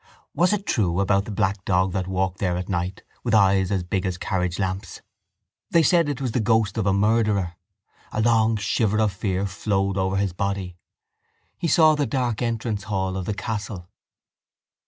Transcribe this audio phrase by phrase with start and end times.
[0.33, 3.83] Was it true about the black dog that walked there at night with eyes as
[3.83, 5.01] big as carriagelamps?
[5.69, 7.53] They said it was the ghost of a murderer.
[8.11, 10.75] A long shiver of fear flowed over his body.
[11.55, 13.89] He saw the dark entrance hall of the castle.